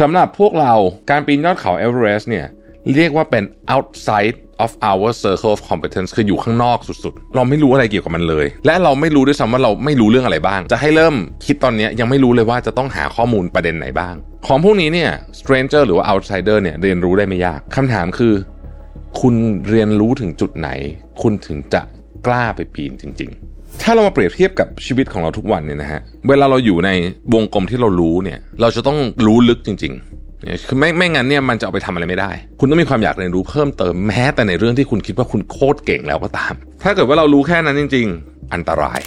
[0.00, 0.72] สำหรับพวกเรา
[1.10, 2.46] การปีนยอดเขาเอเวอเรสต์เนี่ย
[2.94, 3.44] เรียกว่าเป็น
[3.74, 11.14] outside of our circle of competence คืออยู่ข้างนอกสุดๆ เราไม่รู้อะไรเกี่ยวกับมันเลย และเราไม่รู้ด้วยซ้ำว่าเราไม่รู้เรื่องอะไรบ้าง จะให้เริ่ม
[11.46, 14.14] คิดตอนนี้ยังไม่รู้เลยว่าจะต้องหาข้อมูลประเด็นไหนบ้าง
[14.46, 18.34] ของพวกนี้เนี่ย stranger หรือว่า outsider เนี่ยเรียนรู้ได้ไม่ยากคำถามคือ
[19.20, 19.34] คุณ
[19.68, 20.68] เรียนรู้ถึงจุดไหน
[21.22, 21.82] คุณถึงจะ
[22.26, 23.43] กล้าไปปีนจริง ๆ
[23.82, 26.90] ถ้าเรามาเปรียบเทียบกับชีวิตของเราทุกวันเนี่ยนะฮะเวลาเราอยู่ใน
[27.34, 39.00] วงกลมที่เรารู้เนี่ย เราจะต้องรู้ลึกจริงๆคือไม่ไม่งั้นเนี่ยมันจะเอาไปทำอะไรไม่ได้ คุณต้องมีความอยากเรียนรู้เพิ่มเติมแม้แต่ในเรื่องที่คุณคิดว่าคุณโคตรเก่งแล้วก็ตาม ถ้าเกิดว่าเรารู้แค่นั้นจริง ๆ อันตราย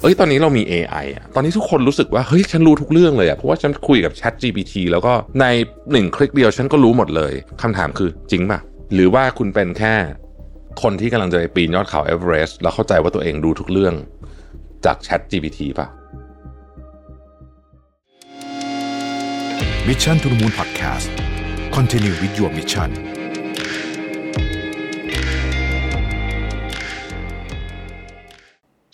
[0.00, 5.44] เอ้ยตอนนี้เรามี AI อะ ตอนนี้ทุกคนรู้สึกว่า เฮ้ย ฉันรู้ทุกเรื่องเลยอะ เพราะว่าฉันคุยกับ Chat GPT แล้วก็ใน
[5.92, 8.58] หนึ่งคลิกเดียวฉันก็รู้หมดเลย คำถามคือจริงป่ะ
[8.94, 9.94] หรือว่าคุณเป็นแค่
[10.82, 13.94] คนที่กำลังจะไปปีนยอดเขาเอเวอเรสต์แล้วเข้าใจว่าตัวเองรู้ทุกเรื่อง
[14.84, 15.86] จาก Chat GPT ป่ะ
[19.88, 21.08] Mission to the Moon Podcast
[21.76, 22.90] Continue with your mission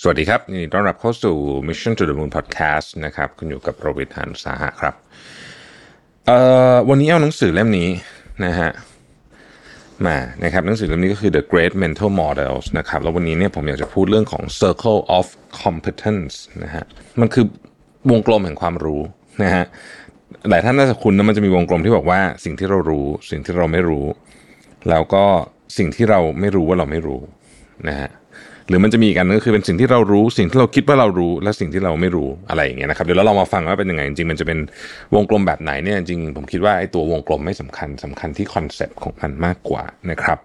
[0.03, 1.37] สวัสดีครับยินดีต้อนรับเข้าสู่
[1.69, 4.95] Mission to the Moon Podcast นะครับ คุณอยู่กับโรบิทหานุสาหะครับ
[6.27, 6.39] เอ่
[6.75, 7.89] อวันนี้เอาหนังสือเล่มนี้
[8.45, 8.71] นะฮะ
[10.09, 15.27] มานะครับหนังสือเล่มนี้ก็คือ The Great Mental Models นะครับแล้ววันนี้เนี่ยผมอยากจะพูดเรื่องของ Circle of
[15.63, 16.85] Competence นะฮะ
[17.21, 17.45] มันคือ
[18.11, 19.01] วงกลมแห่งความรู้
[19.43, 19.65] นะฮะ
[20.51, 24.07] หลายท่านน่าจะคุ้นนะมันจะมีวงกลมที่บอกว่าสิ่งที่เรารู้ สิ่งที่เราไม่รู้
[24.91, 25.25] แล้วก็
[25.79, 27.21] สิ่งที่เราไม่รู้ว่าเราไม่รู้
[27.89, 28.09] นะฮะ
[28.69, 34.59] หรือมันจะมีอีกอันนึงก็คือเป็นสิ่งที่เรารู้ สิ่งที่เราคิดว่าเรารู้ และสิ่งที่เราไม่รู้อะไรอย่างเงี้ยนะครับเดี๋ยวเราลองมาฟังว่าเป็นยังไงจริงๆมันจะเป็น
[35.15, 40.39] วงกลมแบบไหนเนี่ยจริงผมคิดว่าไอ้ตัววงกลมไม่สำคัญสำคัญที่คอนเซปต์ของมันมากกว่านะครับ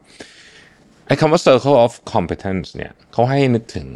[1.08, 3.88] ไอ้คำว่า circle of competence เนี่ยเขาให้นึกถึง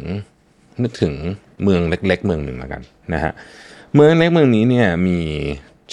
[0.82, 1.14] นึกถึง
[1.62, 2.82] เมืองเล็ก ๆ เมืองหนึ่งแล้วกัน
[3.14, 3.32] นะฮะ
[3.94, 5.18] เมืองเล็กเมืองนี้เนี่ยมี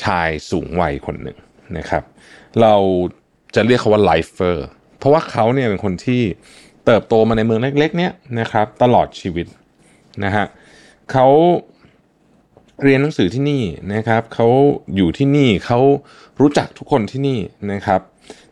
[0.04, 1.38] ชายสูงวัยคนหนึ่ง
[1.78, 2.04] นะครับ
[2.62, 2.76] เรา
[3.56, 6.22] จะเรียกเขาว่า Lifer เพราะว่าเขาเนี่ยเป็นคนที่
[6.90, 9.48] เติบโตมาในเมืองเล็กๆเนี้ยนะครับตลอดชีวิต
[10.24, 10.46] นะฮะ
[11.12, 11.28] เขา
[12.84, 13.64] เรียนหนังสือที่นี่
[13.94, 14.48] นะครับเขา
[14.96, 15.80] อยู่ที่นี่เขา
[16.42, 17.40] รู้จักทุกคนที่นี่
[17.72, 18.02] นะครับ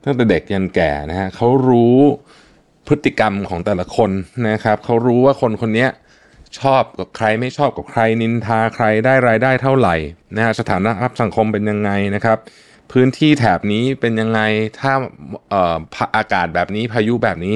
[0.03, 1.97] ตั้งแต่เด็กยันแก่นะฮะเขารู้
[2.87, 4.11] พฤติกรรมของแต่ละคน
[4.49, 5.87] นะครับเขารู้ว่าคนคนนี้
[6.59, 9.95] ชอบกับใครไม่ชอบกับใครนินทาใครได้รายได้เท่าไหร่
[10.35, 12.37] นะฮะสถานะรับสังคมเป็นยังไงนะครับ
[12.91, 14.39] พื้นที่แถบนี้เป็นยังไง
[14.79, 14.93] ถ้า
[15.49, 15.77] เอ่อ
[16.17, 17.55] อากาศแบบนี้พายุแบบนี้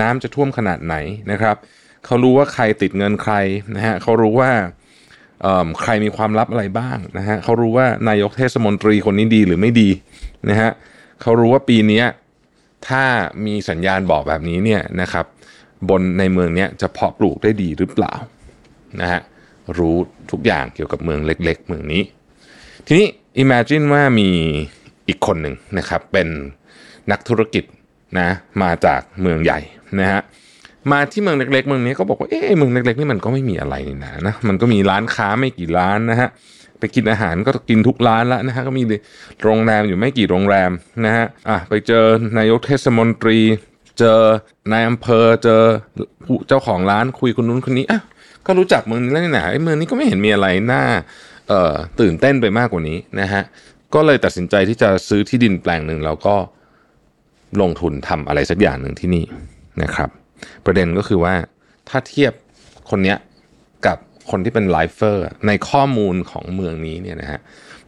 [0.00, 0.96] น้ำจะท่วมขนาดไหน
[1.30, 1.56] นะครับ
[2.04, 3.34] เขารู้ว่าใครติดเงินใคร
[3.76, 4.50] นะฮะเขารู้ว่า
[5.42, 9.90] เอ่อใครมีความลับอะไรบ้างนะฮะเขารู้ว่านายกเทศมนตรีคนนี้ดีหรือไม่ดี
[10.50, 10.70] นะฮะ
[11.22, 12.02] เขารู้ว่าปีนี้
[12.88, 13.04] ถ้า
[13.46, 15.26] มีสัญญาณบอกแบบนี้เนี่ยนะครับ
[15.88, 18.14] บนในเมืองนี้จะเพาะปลูกได้ดีหรือเปล่า
[19.00, 19.20] นะฮะ
[19.78, 19.96] รู้
[20.30, 22.02] ทุกอย่างเกี่ยวกับเมืองเล็ก ๆ เมืองนี้
[22.86, 23.06] ทีนี้
[23.42, 24.28] imagine ว่ามี
[25.08, 26.28] อีกคนหนึ่งนะครับ เป็น
[27.10, 27.64] นักธุรกิจ
[28.18, 28.28] นะ
[28.62, 29.60] มาจากเมืองใหญ่
[30.00, 30.20] นะฮะ
[30.92, 36.28] มาที่เมืองเล็กๆ เมืองนี้ก็บอกว่าเอ๊ะเมืองเล็กๆนี่มันก็ไม่มีอะไรนี่นะนะมันก็มีร้านค้าไม่กี่ร้านนะฮะ
[36.78, 38.82] ไปกินอาหารก็กินทุกร้านแล้วนะฮะก็มี
[39.42, 40.70] โรงแรมอยู่ไม่กี่โรงแรม
[41.04, 42.04] นะฮะอะไปเจอ
[42.38, 43.38] นายกเทศมนตรี
[43.98, 44.18] เจอ
[44.72, 45.62] นายอำเภอเจอ
[46.24, 48.00] ผู้เจ้าของร้านคุยคนนู้นคนนี้อะ
[48.46, 50.82] ก็รู้จักเมืองนี้แล้วนี่นะไอ้เมืองนี้ก็ไม่เห็นมีอะไรน่า
[52.00, 53.42] ตื่นเต้นไปมากกว่านี้นะฮะ
[53.94, 56.36] ก็เลยตัดสินใจที่จะซื้อที่ดินแปลงหนึ่งแล้วก็
[57.60, 59.24] ลงทุนทำอะไรสักอย่างหนึ่งที่นี่
[59.82, 60.08] นะครับ
[60.64, 61.34] ประเด็นก็คือว่า
[61.88, 62.32] ถ้าเทียบ
[62.90, 63.18] คนเนี้ย
[63.86, 63.98] กับ
[64.30, 67.40] คนที่เป็นไลฟ์เฟอร์ในข้อมูลของเมืองนี้เนี่ยนะฮะ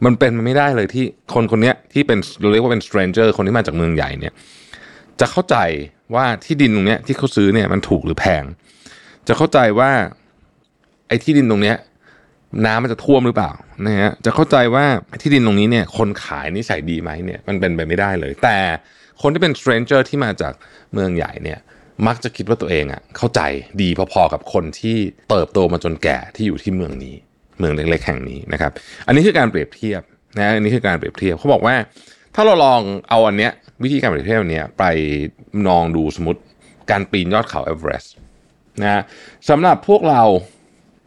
[0.05, 4.33] มันเป็นไม่ได้เลยที่คนคนเนี้ยที่เป็นเราเรียกว่าเป็น stranger คนที่มาจากเมืองใหญ่เนี่ย
[5.19, 5.57] จะเข้าใจ
[6.15, 8.43] ว่าที่ดินตรงเนี้ยที่เขาซื้อเนี่ยมันถูกหรือแพง
[9.27, 9.91] จะเข้าใจว่า
[11.07, 11.77] ไอ้ที่ดินตรงเนี้ย
[12.65, 13.51] น้ำมันจะท่วมหรือเปล่า
[13.85, 14.85] นะฮะจะเข้าใจว่า
[15.21, 18.57] ที่ดินตรงนี้เนี่ยคนขายนิสัยดีไหมเนี่ยมันเป็นไปไม่ได้เลย แต่
[19.21, 20.53] คนที่เป็น stranger ที่มาจาก
[20.93, 21.59] เมืองใหญ่เนี่ย
[22.07, 23.41] มักจะคิดว่าตัวเองอะเข้าใจ
[23.81, 24.97] ดีพอๆกับคนที่
[25.29, 27.15] เติบโตมาจนแก่ที่อยู่ที่เมืองนี้
[27.59, 28.71] เมืองเล็กๆแห่งนี้นะครับ
[29.07, 30.01] อันนี้คือการเปรียบเทียบ
[30.37, 31.75] นะอันนี้คือการเปรียบเทียบเขาบอกว่า
[32.35, 33.51] ถ้าเราลองเอาอันเนี้ย
[33.83, 34.83] วิธีการเปรียบเทียบอันเนี้ยไป
[35.69, 36.41] ลองดูสมมติ
[36.91, 38.13] การปีนยอดเขาเอเวอเรสต์
[38.81, 39.01] นะ
[39.49, 40.21] สำหรับพวกเรา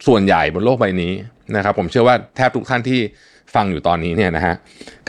[0.07, 1.13] ส่วนใหญ่บนโลกใบนี้
[1.55, 2.99] นะครับผมเชื่อว่าแทบทุกท่านที่
[3.55, 4.55] ฟังอยู่ตอนนี้เนี่ยนะฮะ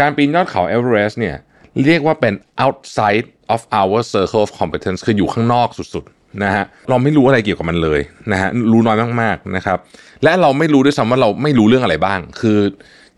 [0.00, 1.36] การปีนยอดเขาเอเวอเรสต์เนี่ย
[1.84, 2.34] เรียกว่าเป็น
[2.64, 8.00] outside of our circle of competence คืออยู่ข้างนอกสุดๆนะฮะเราไม่รู้อะไรเกี่ยวกับมันเลย
[8.32, 9.78] นะฮะรู้น้อยมากๆนะครับ
[10.24, 12.58] และเราไม่รู้ด้วยซ้ำว่าเราไม่รู้เรื่องอะไรบ้าง คือ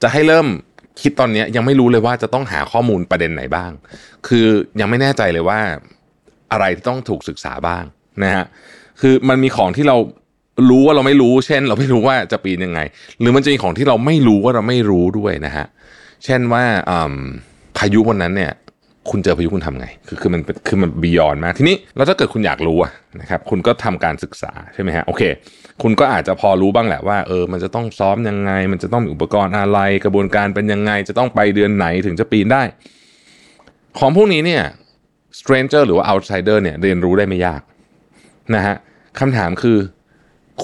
[0.02, 0.46] จะให้เริ่ม
[1.00, 3.70] คิดตอนนี้ยังไม่รู้เลยว่าจะต้องหาข้อมูลประเด็นไหนบ้าง
[4.28, 4.46] คือ
[4.80, 5.60] ยังไม่แน่ใจเลยว่า
[6.52, 7.84] อะไรที่ต้องถูกศึกษาบ้าง
[8.22, 8.44] นะฮะ
[9.00, 9.96] คือมันมีของที่เรา
[10.70, 12.80] รู้ว่าเราไม่รู้ เช่น เราไม่รู้ว่าจะปีนยังไง
[13.20, 15.66] หรือมันจะมีของที่เราไม่รู้ว่าเราไม่รู้ด้วยนะฮะ
[16.24, 16.64] เช่นว่า
[17.76, 18.52] พายุวันนั้นเนี่ย
[19.10, 22.78] คุณเจอพายุคุณทำไง คือคือมันคือมันบียอนมากทีนี้แล้วถ้าเกิดคุณอยากรู้
[23.20, 25.22] นะครับ คุณก็ทำการศึกษาใช่ไหมฮะโอเค
[25.82, 32.62] คุณก็อาจจะพอรู้บ้างแหละว่าเออมันจะต้องซ้อมยังไง มันจะต้องมีอุปกรณ์อะไร กระบวนการเป็นยังไง จะต้องไปเดือนไหนถึงจะปีนได้
[33.98, 34.62] ของพวกนี้เนี่ย
[35.40, 37.60] stranger หรือว่า outsider เนี่ยเรียนรู้ได้ไม่ยาก
[38.54, 38.76] นะฮะ
[39.18, 39.78] คำถามคือ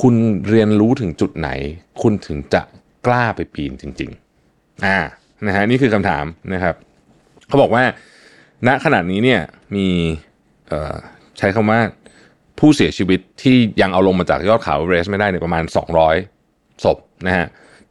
[0.01, 0.15] คุณ
[0.49, 1.49] เรียนรู้ถึงจุดไหน
[2.03, 2.63] คุณถึงจะ
[3.07, 4.11] กล้าไปปีนจริง
[4.47, 4.99] ๆ อ่า
[5.47, 6.25] นะฮะนี่คือคำถาม
[6.55, 6.75] นะครับ
[7.49, 7.85] เขาบอกว่า
[8.67, 9.41] ณขณะนี้เนี่ย
[9.77, 9.87] มี
[11.39, 11.81] ใช้คำว่า
[12.59, 15.65] ผู้เสียชีวิตที่ยังเอาลงมาจากยอดเขาเรสไม่ได้เนี่ยประมาณ
[16.25, 17.47] 200ศพนะฮะ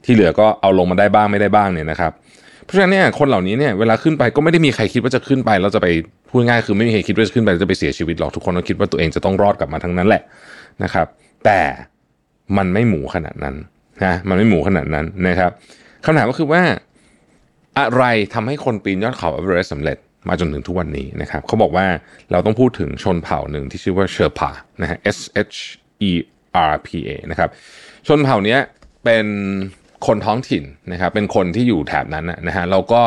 [0.06, 2.12] ที่เหลือก็เอาลงมาได้บ้างไม่ได้บ้างเนี่ยนะครับ
[2.64, 5.88] เพราะฉะนั้นเนี่ยคนเหล่านี้เนี่ยเวลาขึ้นไปก็ไม่ได้มีใครคิดว่าจะขึ้นไปแล้วจะไป
[6.30, 10.22] พูดง่ายคือไม่มีใครคิดว่าจะขึ้นไปแล้วจะไปเสียชีวิตหรอกทุกคนก็คิดว่าตัวเองจะต้องรอดกลับมาทั้งนั้นแหละ
[10.84, 11.08] นะครับ
[11.46, 11.62] แต่
[12.58, 13.56] มันไม่หมูขนาดนั้น
[14.06, 15.52] นะมันไม่หมูขนาดนั้นนะครับ
[16.06, 16.62] คำถามก็คือว่า
[17.80, 18.04] อะไร
[18.34, 19.98] ทำให้คนปีนยอดเขาเอเวอเรสต์สำเร็จ
[20.28, 21.86] มาจนถึงทุกวันนี้นะครับเขาบอกว่า
[22.32, 24.50] เราต้องพูดถึงชนเผ่าหนึ่งที่ชื่อว่าเชอร์พา
[24.82, 25.58] นะฮะ S H
[26.10, 26.12] E
[26.72, 27.50] R P A นะครับ
[28.08, 28.58] ชนเผ่านี้
[29.04, 29.26] เป็น
[30.08, 33.02] คนท้องถิ่นนะครับเป็นคนที่อยู่แถบนั้นนะฮะเราก็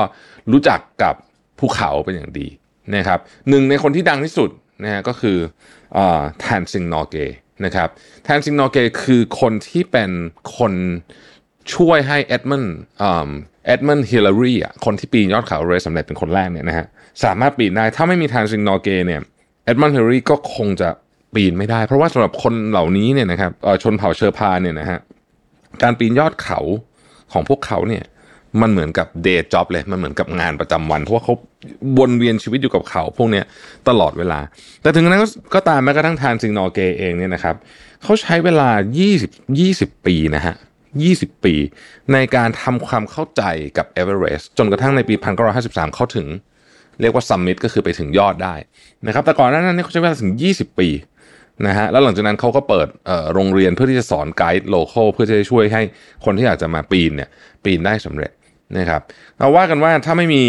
[0.52, 1.14] รู้จักกับ
[1.58, 2.48] ภูเขาเป็นอย่างดี
[2.96, 3.18] นะครับ
[3.48, 4.50] หนึ่งในคนที่ดังที่สุด
[4.84, 5.36] นะฮะก็คือ
[6.40, 7.16] แทนซิงนอเก
[7.64, 7.88] นะครับ
[8.24, 10.10] แทนซิงนอเกคือคนที่เป็น
[10.56, 10.72] คน
[11.74, 12.64] ช่วยให้เอ็ดมัน
[13.66, 16.86] เอ็ดมันฮิลลารีอะคนที่ปีนยอดเขาเรสสำเร็จเป็นคนแรกเนี่ยนะฮะ
[17.24, 19.20] สามารถปีนได้ถ้าไม่มีเทนซิงนอร์เกย์เนี่ย
[19.64, 20.88] เอ็ดมันด์ฮิลลารีก็คงจะ
[21.34, 23.52] ปีนไม่ได้ เพราะว่าสำหรับคนเหล่านี้เนี่ยนะครับ
[23.82, 24.98] ชนเผ่าเชอร์พาเนี่ยนะฮะ
[25.82, 26.60] การปีนยอดเขา
[27.32, 28.04] ของพวกเขาเนี่ย
[28.60, 31.34] มันเหมือนกับ day job เลย มันเหมือนกับงานประจำวัน เพราะว่าเขา
[31.98, 33.44] วนเวียนชีวิตอยู่กับเขาพวกเนี้ย
[33.88, 34.40] ตลอดเวลา
[34.82, 35.22] แต่ถึงนั้น
[35.54, 37.56] ก็ตามแม้กระทั่งเทนซิงนอร์เกย์เองเนี่ยนะครับ
[38.02, 38.70] เขาใช้เวลา
[39.18, 40.54] 20 20 ปีนะฮะ
[41.00, 41.54] 20 ปี
[42.12, 43.42] ในการทำความเข้าใจ
[43.76, 45.14] กับเอเวอเรสต์จนกระทั่งในปี
[45.54, 46.26] 1953 เขาถึง
[47.00, 48.54] เรียกว่า summit ก็คือไปถึงยอดได้
[49.06, 50.88] นะครับ แต่ก่อนหน้านั้นเขาใช้เวลาถึง 20 ปี
[51.66, 52.88] นะฮะแล้วหลังจากนั้นเขาก็เปิด
[53.34, 55.82] โรงเรียนเพื่อที่จะสอนไกด์ local เพื่อจะช่วยให้
[56.24, 57.28] คนที่อยากจะมาปีนเนี่ย
[57.64, 58.30] ปีนได้สำเร็จ
[58.78, 59.02] นะครับ
[59.38, 60.42] เราว่ากันว่าถ้าไม่มี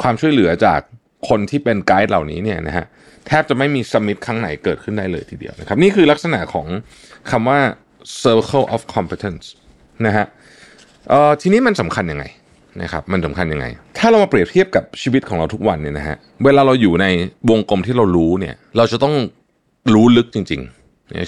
[0.00, 0.80] ความช่วยเหลือจาก
[1.28, 2.84] คนที่เป็นไกด์เหล่านี้เนี่ยนะฮะ
[3.26, 6.66] แทบจะไม่มี summit ครั้งไหนเกิดขึ้นได้เลยทีเดียวนะครับ นี่คือลักษณะของ
[7.30, 7.58] คำว่า
[8.22, 9.46] circle of competence
[10.06, 10.26] นะฮะ
[11.08, 12.24] เอ่อทีนี้มันสำคัญยังไง
[12.82, 13.66] นะครับมันสำคัญยังไง
[13.98, 17.06] ถ้าเรามาเปรียบเทียบกับชีวิตของเราทุกวันเนี่ยนะฮะเวลาเราอยู่ใน
[17.50, 19.14] วงกลมที่เรารู้เนี่ย เราจะต้อง
[19.94, 20.83] รู้ลึกจริง ๆ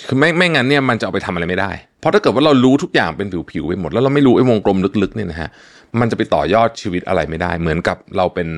[0.08, 1.70] คือไม่ไม่งั้นเนี่ยมันจะเอาไปทำอะไรไม่ได้
[2.00, 5.48] เพราะถ้าเกิดว่าเรารู้ทุกอย่างเป็นผิวๆไปหมด แล้วเราไม่รู้ไอ้วงกลมลึกๆเนี่ยนะฮะ
[6.00, 8.48] มันจะไปต่อยอดชีวิตอะไรไม่ได้ เหมือนกับเราเป็น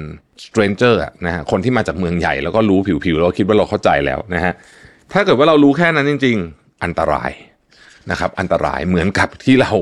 [0.45, 4.53] stranger อะนะฮะคนที่มาจากเมืองใหญ่แล้วก็รู้ผิวๆแล้วคิดว่าเราเข้าใจแล้วนะฮะ
[5.13, 7.31] ถ้าเกิดว่าเรารู้แค่นั้นจริง ๆ อันตราย
[8.11, 9.73] นะครับอันตรายเหมือนกับที่เรา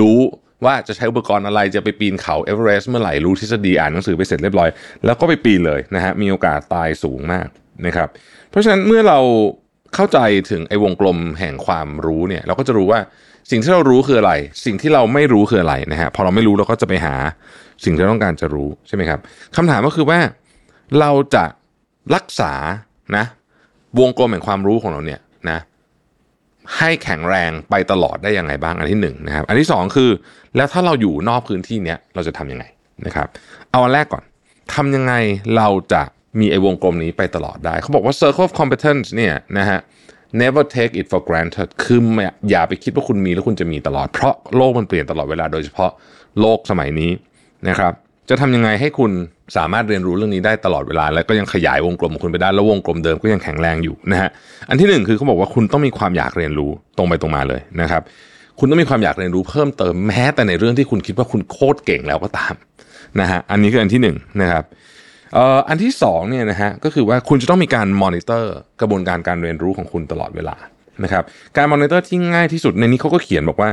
[0.00, 0.18] รู้
[0.64, 4.68] ว่าจะใช้อุปกรณ์อะไรจะไปปีนเขาเอเวอเรสต์เมื่อไหร่รู้ทฤษฎีอ่านหนังสือไปเสร็จเรียบร้อย
[5.04, 7.48] แล้วก็ไปปีนเลยนะฮะมีโอกาสตายสูงมาก
[7.86, 8.08] นะครับ
[8.50, 9.18] เพราะฉะนั้นเมื่อเรา
[9.94, 10.18] เข้าใจ
[10.50, 13.00] ถึงไอ้วงกลมแห่งความรู้เนี่ย เราก็จะรู้ว่า
[13.50, 14.32] สิ่งที่เรารู้คืออะไร
[14.64, 17.14] สิ่งที่เราไม่รู้คืออะไรนะฮะพอเราไม่รู้เราก็จะไปหา
[17.84, 19.20] สิ่งที่เราต้องการจะรู้ใช่ไหมครับ
[19.56, 20.18] คำถามก็คือว่า
[21.00, 21.44] เราจะ
[22.14, 22.52] รักษา
[23.16, 23.24] นะ
[24.00, 25.20] วงกลมแห่งความรู้ของเราเนี่ย
[25.50, 25.58] นะ
[26.76, 30.10] ให้แข็งแรงไปตลอดได้ยังไงบ้างอันที่หนึ่งนะครับ อันที่สองคือ
[30.56, 32.64] แล้วถ้าเราอยู่นอกพื้นที่เนี้ยเราจะทำยังไง
[33.06, 33.28] นะครับ
[33.70, 34.24] เอาอันแรกก่อน
[34.74, 35.14] ทำยังไง
[35.56, 36.02] เราจะ
[36.40, 39.80] มีไอ้วงกลมนี้ไปตลอดได้ เขาบอกว่า circle of competence เนี่ยนะฮะ
[40.42, 42.00] never take it for granted คือ
[42.50, 45.90] อย่าไปคิดว่าคุณมีแล้วคุณจะมีตลอด เพราะโลกมันเปลี่ยนตลอดเวลาโดยเฉพาะ
[46.40, 47.10] โลกสมัยนี้
[47.68, 47.92] นะครับ
[48.28, 49.12] จะทำยังไงให้คุณ
[49.56, 54.30] สามารถเรียนรู้เรื่องนี้ได้ตลอดเวลา แล้วก็ยังขยายวงกลมของคุณไปได้แล้ววงกลมเดิมก็ยังแข็งแรงอยู่นะฮะ
[54.68, 58.02] อันที่หนึ่งคือเขาบอกว่าคุณต้องมีความอยากเรียนรู้ตรงไปตรงมาเลยนะครับ
[58.58, 62.54] คุณต้องมีความอยากเรียนรู้เพิ่มเติมแม้แต่ในเรื่องที่คุณคิดว่าคุณโคตรเก่งแล้วก็ตาม
[63.20, 64.64] นะฮะ อันนี้คืออันที่หนึ่งนะครับ
[65.68, 70.56] อันที่สองเนี่ยนะฮะก็คือว่าคุณจะต้องมีการมอนิเตอร์กระบวนการการเรียนรู้ของคุณตลอดเวลา
[71.04, 71.24] นะครับ
[71.56, 73.70] การมอนิเตอร์ที่ง่ายที่สุดในนี้เขาก็เขียนบอกว่า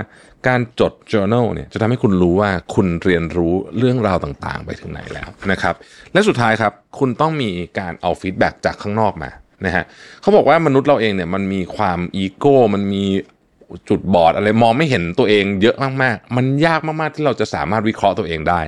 [0.47, 5.75] การจด journal เนี่ยจะทำให้คุณรู้ว่าคุณเรียนรู้เรื่องราวต่างๆ ไปถึงไหนแล้วนะครับ
[6.13, 9.29] และสุดท้ายครับคุณต้องมีการเอา feedback จากข้างนอกมา
[9.65, 9.83] นะฮะ
[10.21, 13.03] เขาบอกว่ามนุษย์เราเองเนี่ยมันมีความอีโก้มันมี
[13.89, 18.61] จุดบอดอะไรมองไม่เห็นตัวเองเยอะมากๆ มันยากมากๆที่เราจะสามารถวิเคราะห์ตัวเองได้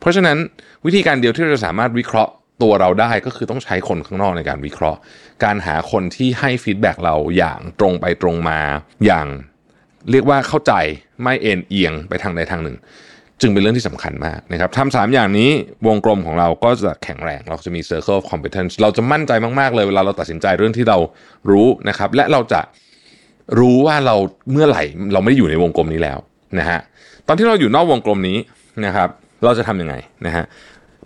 [0.00, 0.38] เพราะฉะนั้น
[0.86, 4.98] วิธีการเดียวที่เราจะสามารถวิเคราะห์ตัวเราได้ก็คือต้องใช้คนข้างนอกในการวิเคราะห์
[5.44, 8.60] การหาคนที่ให้ feedback เราอย่างตรงไปตรงมา
[9.06, 9.26] อย่าง
[10.10, 10.72] เรียกว่าเข้าใจ
[11.22, 12.76] ไม่เอ็นเอียงไปทางใดทางหนึ่ง
[13.40, 15.50] จึงเป็นเรื่องที่สำคัญมากนะครับทำสามอย่างนี้
[15.86, 20.98] วงกลมของเราก็จะแข็งแรงเราจะมี circle of competence เราจะมั่นใจมากๆเลยเวลาเราตัดสินใจเรื่องที่เรา
[21.50, 22.60] รู้นะครับ และเราจะ
[23.58, 24.16] รู้ว่าเรา
[24.52, 26.18] เมื่อไหร่เราไม่ได้อยู่ในวงกลมนี้แล้ว
[26.58, 26.80] นะฮะ
[27.26, 28.38] ตอนที่เราอยู่นอกวงกลมนี้
[28.86, 29.08] นะครับ
[29.44, 29.94] เราจะทำยังไง
[30.26, 30.44] นะฮะ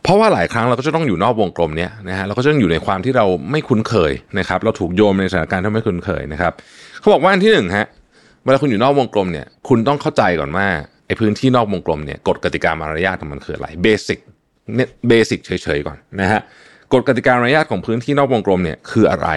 [0.02, 6.52] เพราะว่าหลายครั้งเราก็จะต้องอยู่นอกวงกลมเนี้ยนะฮะเราก็จะต้องอยู่ในความที่เราไม่คุ้นเคยนะครับ เราถูกโยนในสถานการณ์ที่ไม่คุ้นเคยนะครับ
[7.00, 7.86] เขาบอกว่าอันที่หนึ่งฮะ
[8.44, 10.66] เวลาคุณอยู่นอกวงกลมเนี่ย คุณต้องเข้าใจก่อนว่า
[11.06, 14.18] ไอ้พื้นที่นอกวงกลมเนี่ยกฎกติกามารยาทของมันคืออะไรเบสิก
[14.74, 16.40] เนี่ยเบสิกเฉยๆก่อนนะฮะ
[16.92, 19.28] กฎกติกามารยาทของพื้นที่นอกวงกลมเนี่ยคืออะไร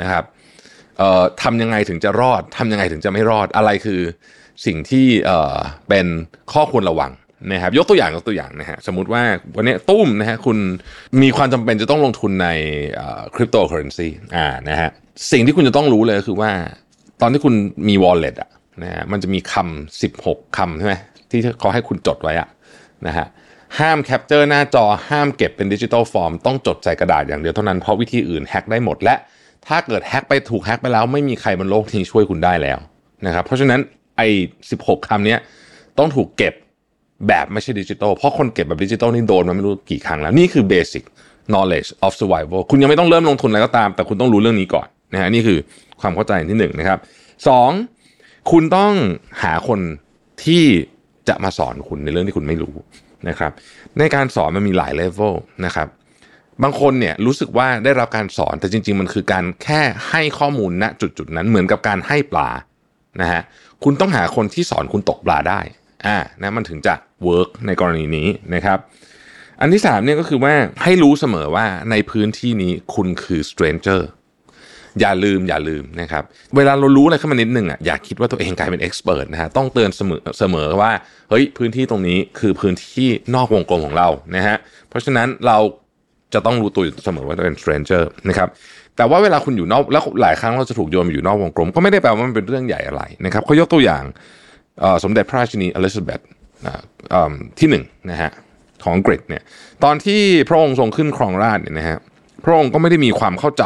[0.00, 0.24] นะครับ
[0.98, 4.00] เอ่อทำยังไงถึงจะรอดทำยังไงถึงจะไม่รอดอะไรคือ
[4.66, 5.56] สิ่งที่เอ่อ
[5.88, 6.06] เป็น
[6.52, 7.12] ข้อควรระวัง
[7.50, 9.22] นะครับยกตัวอย่างยกตัวอย่างนะฮะสมมติว่า
[9.56, 10.58] วันนี้ตุ้มนะฮะคุณ
[11.22, 12.48] มีความจำเป็นจะต้องลงทุนใน
[13.34, 14.90] คริปโตเคอร์เรนซีอ่านะฮะ
[15.32, 16.50] สิ่งที่คุณจะต้องรู้เลยคือว่า
[17.20, 17.54] ตอนที่คุณ
[17.88, 18.50] มี wallet อะ
[18.82, 20.94] นะฮะมันจะมีคำ16คำใช่ไหม
[21.30, 22.48] ที่เขาให้คุณจดไว้อะ
[23.06, 23.26] นะฮะ
[23.78, 29.14] ห้าม capture หน้าจอห้ามเก็บเป็น digital form ต้องจดใส่กระดาษอย่างเดียวเท่านั้นเพราะวิธีอื่นแฮ็กได้หมดและ
[29.66, 32.78] ถ้าเกิดแฮ็กไปถูกแฮ็กไปแล้วไม่มีใครบนโลกนี้ช่วยคุณได้แล้ว
[33.26, 33.80] นะครับเพราะฉะนั้น
[34.16, 34.28] ไอ้
[34.68, 35.36] 16คำนี้
[35.98, 36.54] ต้องถูกเก็บ
[37.28, 41.04] แบบไม่ใช่ดิจิทัลเพราะคนเก็บแบบดิจิทัลนี่โดนมาไม่รู้กี่ครั้งแล้ว นี่คือ basic
[41.52, 45.58] knowledge of survival คุณยังไม่ต้องเริ่มลงทุนอะไรก็ตาม แต่คุณต้องรู้เรื่องนี้ก่อนนะฮะนี่คือ
[46.00, 46.98] ความเข้าใจที่หนึ่งนะครับ
[47.48, 47.70] สอง
[48.50, 48.92] คุณต้อง
[49.42, 49.80] หาคน
[50.44, 50.64] ที่
[51.28, 52.74] จะมาสอนคุณในเรื่องที่คุณไม่รู้
[53.28, 53.52] นะครับ
[53.98, 55.88] ในการสอนมันมีหลายเลเวลนะครับ
[56.62, 59.80] บางคนเนี่ยรู้สึกว่าได้รับการสอนแต่จริง ๆ มันคือการแค่
[60.10, 62.48] ให้ข้อมูลณจุดๆนั้นเหมือนกับการให้ปลา
[63.20, 63.42] นะฮะ
[63.84, 65.60] คุณต้องหาคนที่สอนคุณตกปลาได้
[66.06, 66.94] อ่านะมันถึงจะ
[67.24, 68.78] เวิร์กในกรณีนี้นะครับ
[69.60, 74.00] อันที่สามเนี่ยก็คือว่าให้รู้เสมอว่าในพื้นที่นี้คุณคือ stranger
[75.00, 76.22] อย่าลืมอย่าลืมนะครับ
[76.56, 80.90] เวลาเรารู้อะไรขึ้นมานิดนึงอะอย่าคิดว่าตัวเองกลายเป็นเอ็กซ์เพรสนะฮะต้องเตือนเสมอเสมอว่า
[81.30, 84.56] เฮ้ยพื้นที่ตรงนี้คือพื้นที่นอกวงกลมของเรานะฮะ
[84.88, 85.58] เพราะฉะนั้นเรา
[86.34, 88.48] จะต้องรู้ตัวอยู่เสมอว่าเป็น stranger นะครับ
[88.96, 94.04] แต่ว่าเวลาคุณอยู่นอกแล้วหลายครั้งเราจะถูกโยนไปอยู่นอกวงกลม ก็ไม่ได้แปลว่ามันเป็นเรื่องใหญ่อะไรนะครับเขายกตัวอย่าง
[95.04, 96.20] สมเด็จพระราชินีอลิซาเบธ
[97.58, 98.30] ที่หนึ่งนะฮะ
[98.82, 99.42] ของอังกฤษเนี่ย
[99.84, 101.98] ตอนที่พระองค์ทรงขึ้นครองราชเนี่ยนะฮะ
[102.44, 103.64] พระองค์ก็ไม่ได้มีความเข้าใจ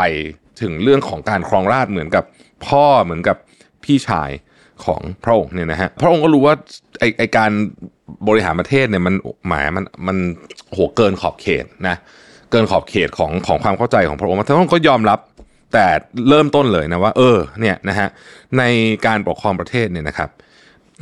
[0.60, 2.24] ถึงเรื่องของการครองราชเหมือนกับ
[2.66, 3.36] พ่อเหมือนกับ
[3.84, 4.30] พี่ชาย
[4.84, 6.54] ของพระองค์เนี่ยนะฮะพระองค์ก็รู้ว่า
[6.98, 7.50] ไอไอการ
[8.28, 9.14] บริหารประเทศเนี่ยมัน
[9.48, 10.16] หมายมันมัน
[10.72, 11.96] โหเกินขอบเขตนะ
[12.50, 15.18] เกินขอบเขตของของความเข้าใจของพระองค์พระองค์ก็ยอมรับ
[15.72, 15.86] แต่
[16.28, 18.08] เริ่มต้นเลยนะว่า เออเนี่ยนะฮะ
[18.58, 18.62] ใน
[19.06, 20.30] การปกครองประเทศเนี่ยนะครับ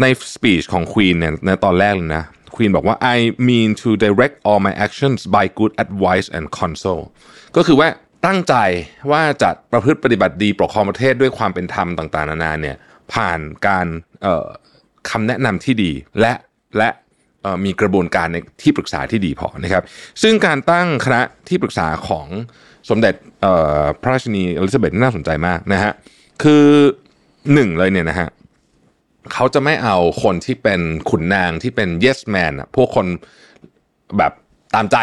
[0.00, 2.24] ในสปีชของควีนเนี่ยในตอนแรกเลยนะ
[2.54, 7.00] ควีนบอกว่า I mean to direct all my actions by good advice and counsel
[7.56, 7.88] ก็คือว่า
[8.26, 8.54] ตั้งใจ
[9.10, 12.76] ว่าจะประพฤติปฏิบัติดีปกครองประเทศด้วยความเป็นธรรมต่างๆ นานาเนี่ย
[13.12, 13.86] ผ่านการ
[15.10, 16.32] คำแนะนำที่ดีและ
[16.78, 16.88] และ
[17.64, 19.82] มีกระบวนการในที่ปรึกษาที่ดีพอนะครับ
[20.22, 22.26] ซึ่งการตั้งคณะที่ปรึกษาของ
[22.90, 23.14] สมเด็จ
[24.02, 25.92] พระราชินีอลิซาเบธน่าสนใจมากนะฮะ
[26.42, 26.64] คือ
[27.52, 28.28] หนึ่งเลยเนี่ยนะฮะ
[29.32, 30.80] เขาจะไม่เอาคนที่เป็น
[31.10, 33.06] ขุนนางที่เป็น yes man อะพวกคน
[34.18, 34.32] แบบ
[34.74, 34.96] ตามใจ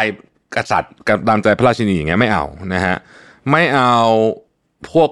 [0.56, 0.92] กษัตริย์
[1.28, 2.96] ตามใจพระราชินีอย่างเงี้ยไม่เอานะฮะ
[3.50, 3.94] ไม่เอา
[4.92, 5.10] พวก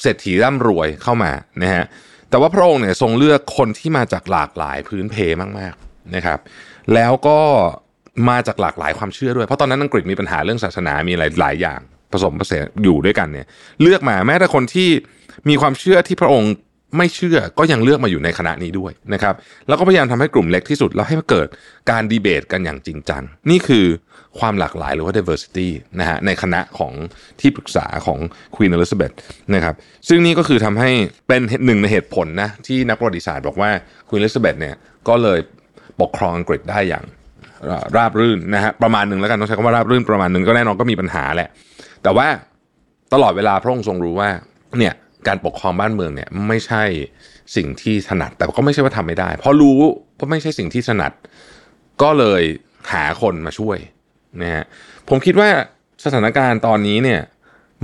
[0.00, 1.84] เศรษฐีร่ำรวยเข้ามานะฮะ
[2.30, 5.16] แต่ว่าพระองค์เนี่ยทรงเลือกคนที่มาจากหลากหลายพื้นเพ
[5.58, 6.38] มากๆนะครับ
[6.94, 7.38] แล้วก็
[8.28, 11.80] มาจากหลากหลายความเชื่อด้วยเพราะตอนนั้นอังกฤษมีปัญหาเรื่องศาสนามีหลายหลายอย่าง
[12.12, 13.46] ผสมผสานอยู่ด้วยกันเนี่ย
[13.82, 14.88] เลือกมาแม้แต่คนที่
[15.48, 16.52] มีความเชื่อที่พระองค์
[16.96, 19.34] ไม่เชื่อก็ยังเลือกมาอยู่ในคณะนี้ด้วยนะครับ
[19.68, 21.48] แล้วก็พยายามทำให้กลุ่มเล็กที่สุด แล้วให้เกิด
[21.90, 23.86] การดีเบตกันอย่างจริงจัง นี่คือ
[24.38, 25.68] ความหลากหลายหรือว่า diversity
[26.00, 26.92] นะฮะในคณะของ
[27.40, 28.18] ที่ปรึกษาของ
[28.54, 29.14] Queen Elizabeth
[29.54, 29.74] นะครับ
[30.08, 30.90] ซึ่งนี่ก็คือทำให้
[31.28, 33.70] เป็นหนึ่งในเหตุผลนะที่นักประวัติศาสตร์บอกว่า
[34.08, 34.74] Queen Elizabeth เนี่ย
[35.08, 35.38] ก็เลย
[36.00, 37.04] ปกครองอังกฤษได้อย่าง
[37.96, 41.48] ราบรื่นนะฮะประมาณหนึ่งแล้วกันต้องใช้คำว่าราบรื่นประมาณหนึ่งก็แน่นอนก็มีปัญหาแหละ
[42.02, 42.26] แต่ว่า
[43.14, 44.28] ตลอดเวลาพระองค์ทรงรู้ว่า
[44.78, 44.94] เนี่ย
[45.28, 46.82] การปกครองบ้านเมืองเนี่ยไม่ใช่
[47.56, 49.78] สิ่งที่ถนัด แต่ก็ไม่ใช่ว่าทำไม่ได้เพราะรู้
[50.18, 51.12] ว่าไม่ใช่สิ่งที่ถนัด
[52.02, 52.42] ก็เลย
[52.92, 53.78] หาคนมาช่วย
[54.42, 54.64] นะฮะ
[55.08, 55.48] ผมคิดว่า
[56.04, 57.20] สถานการณ์ตอนนี้เนี่ย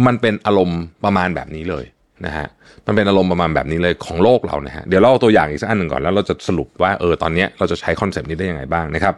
[0.06, 1.84] มันเป็นอารมณ์ประมาณแบบนี้เลย
[2.26, 2.46] นะฮะ
[2.86, 9.14] มันเป็นอารมณ์ประมาณแบบนี้เลยของโลกเรานะฮะเดี๋ยวเราเอาตัวอย่างอีกสักอันหนึ่งก่อนแล้วเราจะสรุปว่าเออตอนนี้เราจะใช้คอนเซปต์นี้ได้ยังไงบ้างนะครับ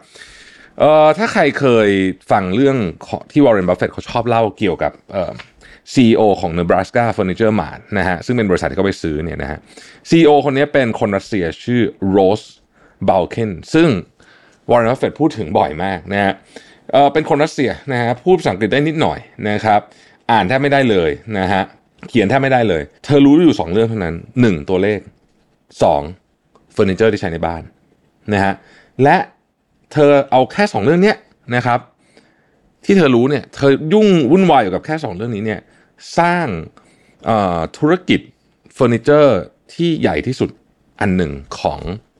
[0.79, 1.89] เอ่อถ้าใครเคย
[2.31, 2.77] ฟังเรื่อง
[3.31, 5.31] ที่วอร์เรนบัฟเฟตต์เขาชอบเล่าเกี่ยวกับเอ่อ
[5.93, 9.59] CEO ของ Nebraska Furniture Mart นะฮะซึ่งเป็นบริษัทที่เขาไปซื้อเนี่ยนะฮะ
[10.09, 12.41] CEO คนนี้เป็นคนรัสเซียชื่อโรส
[13.09, 13.89] บ a ลเคนซึ่ง
[14.71, 16.33] วอร์เรนบัฟเฟตต์พูดถึงบ่อยมากนะฮะ
[16.91, 19.79] เออเป็นคนรัสเซียนะฮะพูดภาษาอังกฤษได้นิดหน่อยนะครับ
[20.31, 21.63] อ่านแทบไม่ได้เลยนะฮะ
[22.09, 24.99] เขียนแทบไม่ได้เลย เธอรู้อยู่ 2 เรื่องเท่านั้น 1 ตัวเลข
[26.05, 27.61] 2เฟอร์นิเจอร์ที่ใช้ในบ้าน
[28.33, 28.53] นะฮะ
[29.03, 29.17] และ
[29.93, 31.17] เธอเอาแค่ 2 เรื่องเนี้ย
[31.55, 31.79] นะครับ
[32.85, 35.59] ที่เธอรู้เนี่ย เธอยุ่งวุ่นวายอยู่กับแค่ 2 เรื่องนี้เนี่ย
[36.19, 36.47] สร้าง
[37.77, 38.19] ธุรกิจ
[38.73, 39.39] เฟอร์นิเจอร์
[39.73, 40.49] ที่ใหญ่ที่สุด
[41.01, 41.79] อันหนึ่งของ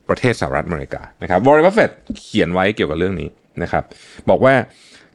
[0.10, 3.30] ประเทศสหรัฐอเมริกานะครับวอร์เรนบัฟเฟตต์เขียนไว้เกี่ยวกับเรื่องนี้
[3.64, 3.84] นะครับ
[4.30, 4.54] บอกว่า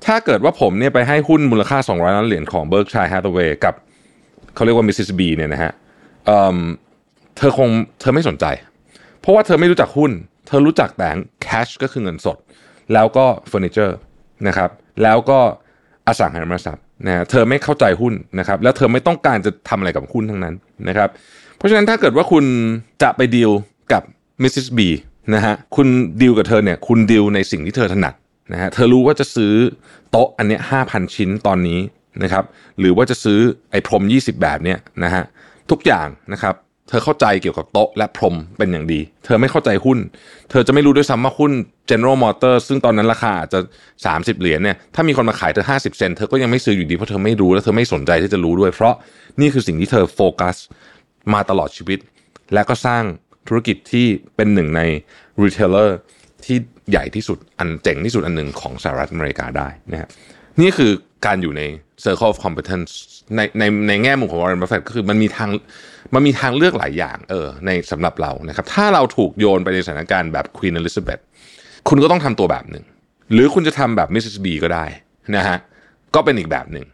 [0.07, 3.75] ถ้าเกิดว่าผมเนี่ยไปให้หุ้นมูลค่า 200 ล้านเหรียญของ Berkshire Hathaway กับ
[4.55, 5.11] เขาเรียกว่า Mrs.
[5.19, 5.73] B เนี่ยนะฮะ
[6.27, 8.47] เธอคงเธอไม่สนใจ
[9.21, 10.11] เพราะว่าเธอไม่รู้จักหุ้น
[10.47, 11.11] เธอรู้จักแต่
[11.47, 12.39] cash ก็คือเงินสด
[12.93, 13.97] แล้วก็เฟอร์นิเจอร์
[14.49, 14.71] นะครับ
[15.03, 15.39] แล้วก็
[16.07, 20.55] อสังหาริมทรัพย์ นะเธอไม่เข้าใจหุ้นนะครับ แล้วเธอไม่ต้องการจะทำอะไรกับหุ้นทั้งนั้น
[20.89, 21.09] นะครับ
[21.57, 22.45] เพราะฉะนั้นถ้าเกิดว่าคุณ
[23.03, 23.51] จะไปดีล
[23.93, 24.03] กับ
[24.43, 24.89] มิสซิสบี
[25.35, 25.89] นะฮะคุณ
[26.21, 28.15] ดีลกับเธอเนี่ยคุณดีลในสิ่งที่เธอถนัด
[28.53, 29.53] นะฮะเธอรู้ว่าจะซื้อ
[30.11, 31.81] โต๊ะอันเนี้ยห้าพันชิ้นตอนนี้
[32.23, 32.45] นะครับ
[32.79, 33.39] หรือว่าจะซื้อ
[33.71, 35.25] ไอ้พรม 20 แบบเนี้ยนะฮะ
[35.71, 36.55] ทุกอย่างนะครับ
[36.91, 39.99] เธอเข้าใจเกี่ยวกับโต๊ะและพรมเป็นอย่างดี เธอไม่เข้าใจหุ้น
[40.51, 41.53] เธอจะไม่รู้ด้วยซ้ำว่าหุ้น
[41.91, 43.61] General Motors ซึ่งตอนนั้นราคาอาจจะ
[44.01, 48.95] 30 เหรียญเนี่ย ถ้ามีคนมาขายเธอ 50 เซนต์เธอก็ยังไม่ซื้ออยู่ดีเพราะเธอไม่รู้และเธอไม่สนใจที่จะรู้ด้วย เพราะ
[49.41, 50.57] นี่คือสิ่งที่เธอโฟกัส
[51.35, 51.99] มาตลอดชีวิต
[52.55, 53.03] และก็สร้าง
[53.49, 54.07] ธุรกิจที่
[54.37, 54.81] เป็นหนึ่งใน
[55.43, 55.97] retailer
[56.45, 56.57] ที่
[56.91, 60.09] ใหญ่ที่สุดอันเจ๋งที่สุดอันหนึ่งของสหรัฐอเมริกาได้นะครับ
[60.61, 60.91] นี่คือ
[61.27, 61.63] การอยู่ใน
[62.05, 62.91] Circle of Competence
[63.37, 65.51] ในในในแง่มุมของ Warren Buffett ก็คือมันมีทาง
[66.15, 71.23] มันมีทางเลือกหลายอย่างเออในสำหรับเรานะครับ ถ้าเราถูกโยนไปในสถานการณ์แบบ Queen Elizabeth
[71.89, 72.85] คุณก็ต้องทำตัวแบบหนึ่ง
[73.33, 74.37] หรือคุณจะทำแบบ Mrs.
[74.45, 74.85] B ก็ได้
[75.37, 75.59] นะฮะ
[76.15, 76.87] ก็เป็นอีกแบบหนึ่ง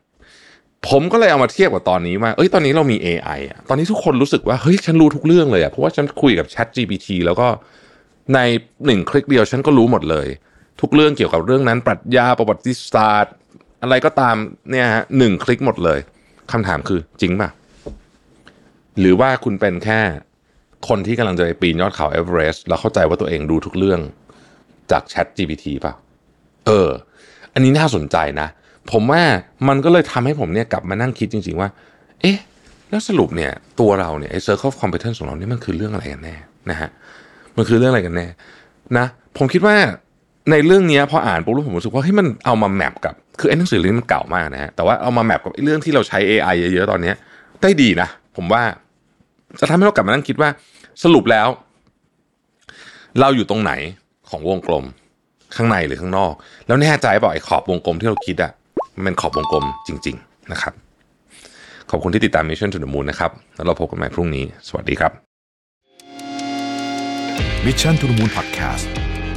[0.89, 7.47] ผมก็เลยเอามาเทียบกับตอนนี้ว่า เอ้ย ตอนนี้เรามี AI อะ ตอนนี้ทุกคนรู้สึกว่า เฮ้ย ฉันรู้ทุกเรื่องเลยอะ เพราะว่าฉันคุยกับ Chat GPT แล้วก็
[8.35, 8.39] ใน
[8.87, 10.29] หนึ่งคลิกเดียวฉันก็รู้หมดเลย
[10.81, 13.35] ทุกเรื่องเกี่ยวกับเรื่องนั้น ปรัชญาประวัติศาสตร์
[13.87, 14.37] อะไรก็ตาม
[14.71, 15.99] เนี่ยฮะหนึ่งคลิกหมดเลย
[16.53, 17.51] คำถามคือจริงป่ะ
[19.01, 20.01] หรือว่าคุณเป็นแค่
[20.89, 24.01] คนที่กำลังจะไปปีนยอดเขาเอเวอเรสต์แล้วเข้าใจว่าตัวเองรู้ทุกเรื่อง
[24.91, 25.93] จาก Chat GPT ป่ะ
[26.67, 26.89] เออ
[27.55, 28.49] อันนี้น่าสนใจนะ
[28.93, 29.23] ผมว่า
[29.69, 31.69] มันก็เลยทำให้ผมเนี่ยกลับมานั่งคิดจริง ๆ ว่า
[32.21, 32.39] เอ๊ะ
[32.91, 36.37] แล้วสรุปเนี่ย ตัวเราเนี่ยไอ้ circle of competence ของเราเนี่ยมันคือเรื่องอะไรกันแน่
[36.71, 36.91] นะฮะ
[37.57, 38.27] มันคือเรื่องอะไรกันแน่
[38.99, 39.07] นะ
[39.39, 39.77] ผมคิดว่า
[40.51, 47.13] ในเรื่องนี้พออ่านปุ๊บแล้ผมรู้สึกว่าเฮ้ยมันเอามาแมปกับคือไอ้หนังสือเล่มนี้มันเก่ามากนะฮะแต่ว่าเอามาแมปกับเรื่องที่เราใช้ AI เยอะๆตอนนี้
[47.63, 48.63] ได้ดีนะ ผมว่า
[49.61, 50.49] จะทำให้เรากลับมานั่งคิดว่า
[51.03, 51.49] สรุปแล้ว
[53.21, 53.73] เราอยู่ตรงไหน
[54.29, 54.85] ของวงกลม
[55.57, 56.33] ข้างในหรือข้างนอก
[56.67, 58.53] แล้วแน่ใจป่าไอ้ขอบวงกลมที่เราคิดอะ
[58.95, 60.73] มันเป็นขอบวงกลมจริง ๆ นะครับ
[61.91, 65.13] ขอบคุณที่ติดตาม Mission to the Moon นะครับ แล้วเราพบกันใหม่พรุ่งนี้ สวัสดีครับ
[67.65, 69.06] Mission to the Moon Podcast